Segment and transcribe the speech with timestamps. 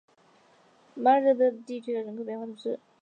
[0.95, 2.79] 马尔热里德地区圣但尼人口变化图示